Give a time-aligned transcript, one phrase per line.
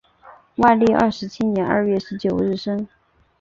[0.55, 2.87] 万历二十七年二月十九日生。